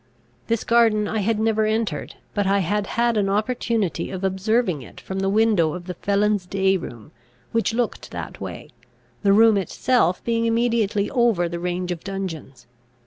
[0.47, 4.99] This garden I had never entered, but I had had an opportunity of observing it
[4.99, 7.11] from the window of the felons' day room,
[7.51, 8.71] which looked that way,
[9.21, 12.65] the room itself being immediately over the range of dungeons.